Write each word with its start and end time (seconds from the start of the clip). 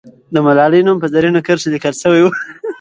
د 0.33 0.35
ملالۍ 0.45 0.81
نوم 0.85 0.97
په 1.01 1.07
زرینو 1.13 1.45
کرښو 1.47 1.71
لیکل 1.73 1.93
سوی. 2.01 2.21